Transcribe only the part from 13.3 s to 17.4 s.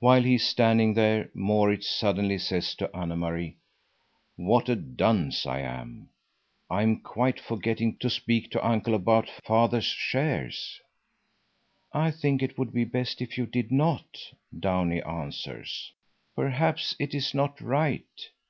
you did not," Downie answers. "Perhaps it is